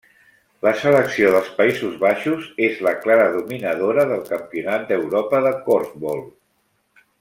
[0.67, 6.29] La selecció dels Països Baixos és la clara dominadora del Campionat d'Europa de corfbol.